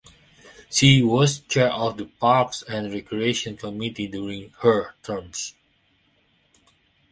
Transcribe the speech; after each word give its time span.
She 0.71 1.03
was 1.03 1.41
Chair 1.41 1.71
of 1.71 1.97
the 1.97 2.05
Parks 2.05 2.63
and 2.63 2.91
Recreation 2.91 3.55
Committee 3.55 4.07
during 4.07 4.49
her 4.61 4.95
term. 5.03 5.29